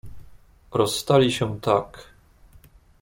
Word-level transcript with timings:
"Rozstali 0.73 1.31
się 1.31 1.59
tak..." 1.59 2.07